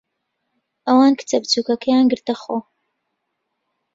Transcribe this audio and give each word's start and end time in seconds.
ئەوان 0.87 1.13
کچە 1.19 1.37
بچووکەکەیان 1.41 2.05
گرتەخۆ. 2.11 2.57